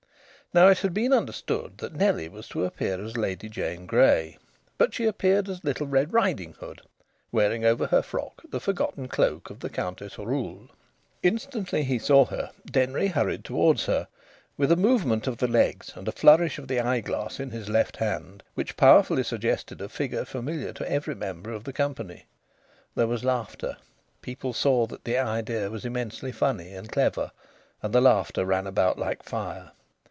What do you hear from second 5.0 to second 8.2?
appeared as Little Red Riding Hood, wearing over her